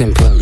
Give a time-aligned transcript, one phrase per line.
[0.00, 0.38] simple.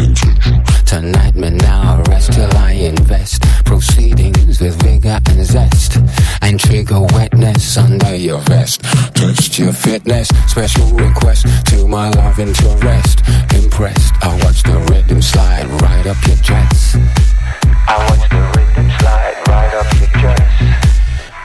[0.86, 3.42] Tonight, me now rest till I invest.
[3.64, 5.96] Proceedings with vigor and zest.
[6.42, 8.82] And trigger wetness under your vest.
[9.16, 10.28] Test your fitness.
[10.46, 13.18] Special request to my love interest.
[13.52, 16.96] Impressed, I watch the rhythm slide right up your dress.
[17.92, 20.46] I watch the rhythm slide right up your dress.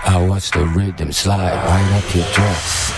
[0.05, 2.93] I watch the rhythm slide right up your dress.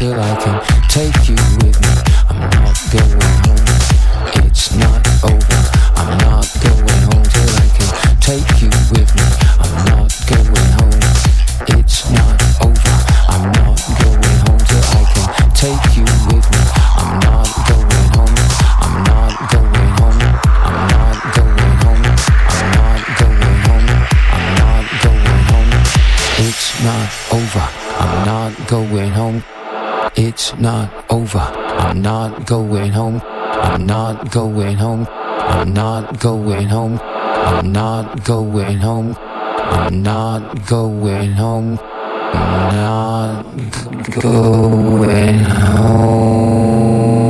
[0.00, 2.09] Till I can take you with me.
[32.50, 33.22] Going home.
[33.24, 35.06] I'm not going home.
[35.08, 36.98] I'm not going home.
[37.00, 39.14] I'm not going home.
[39.20, 41.78] I'm not going home.
[42.32, 43.44] I'm not
[44.20, 47.29] going home.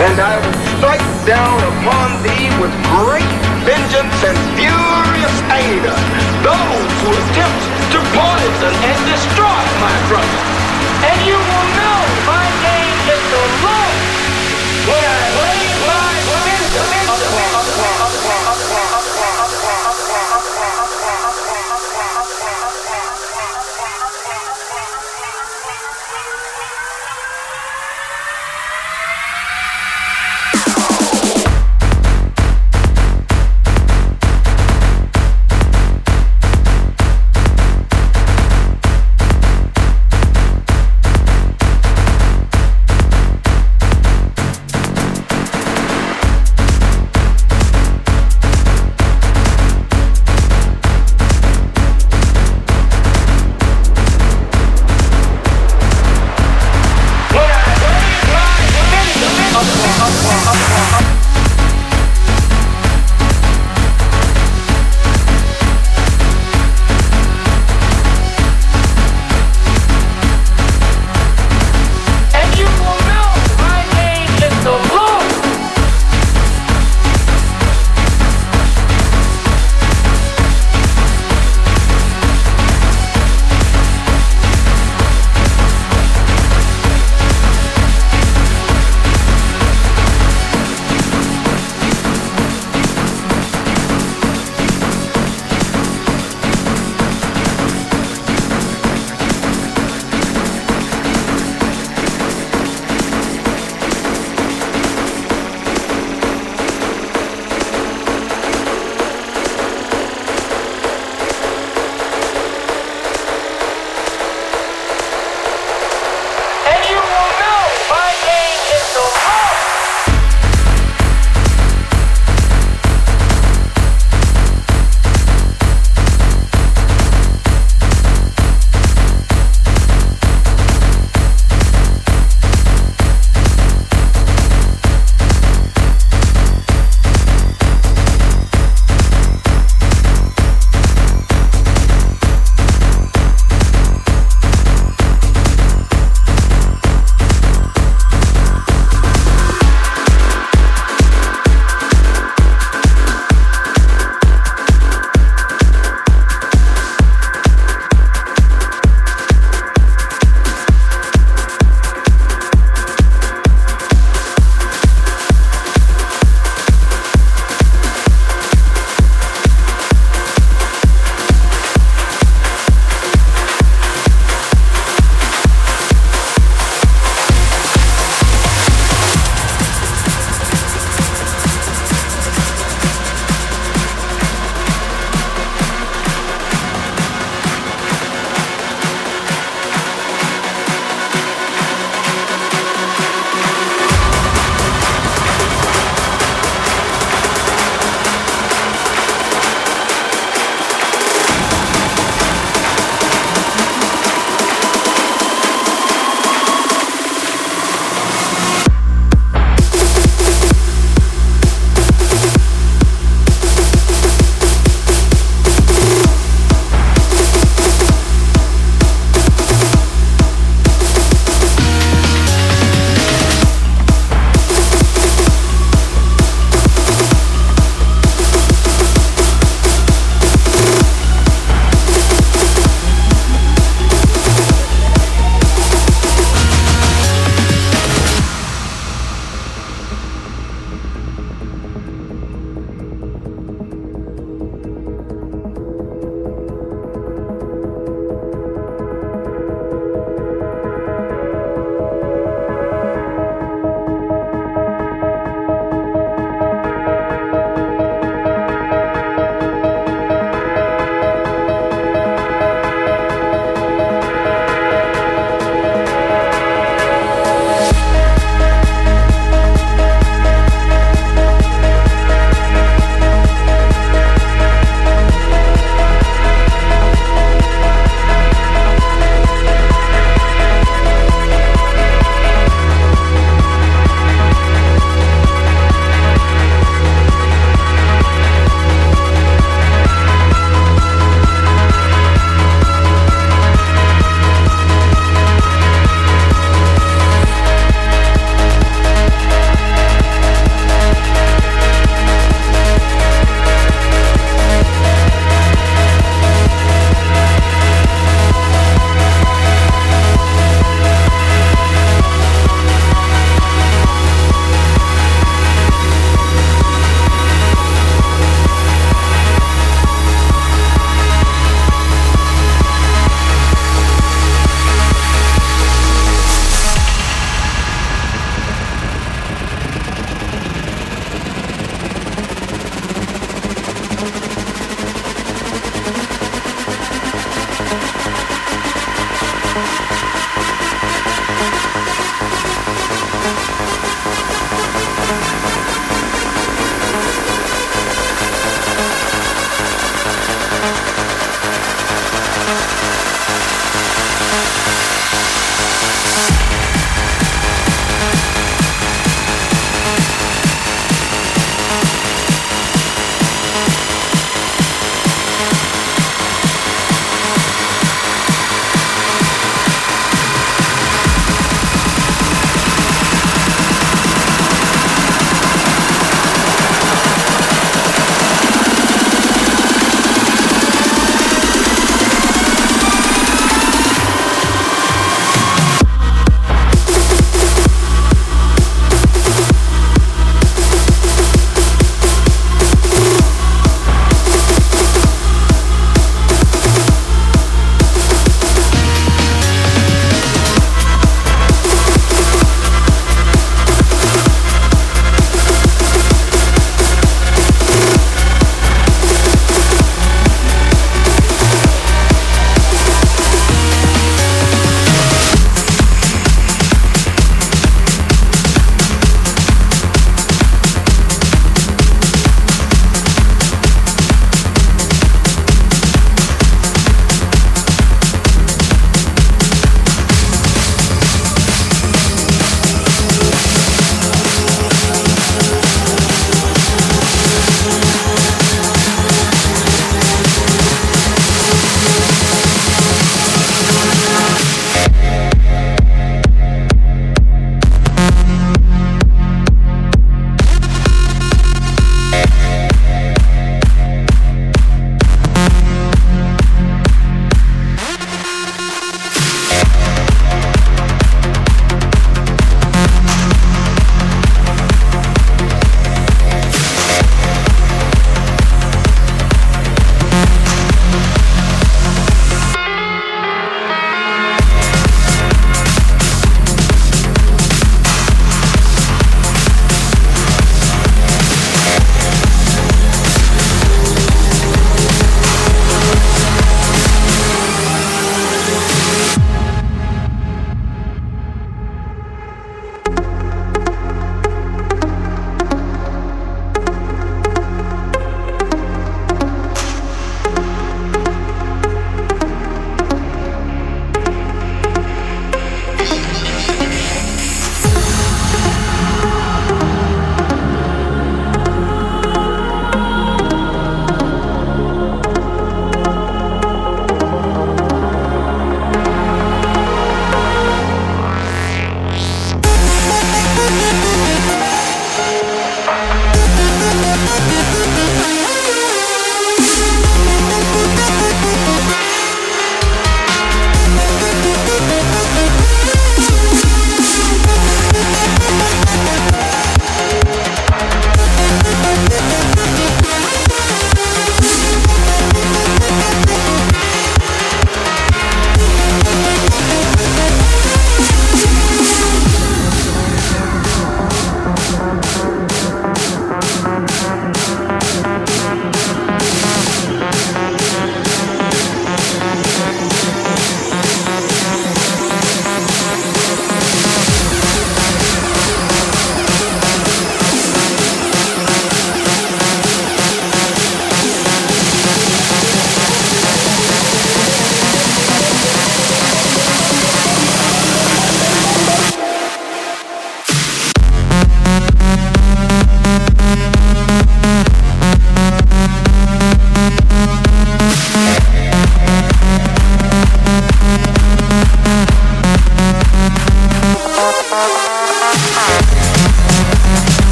[0.00, 3.28] and I will strike down upon thee with great
[3.68, 5.96] vengeance and furious anger
[6.40, 10.40] those who attempt to poison and destroy my brother.
[11.04, 11.79] And you will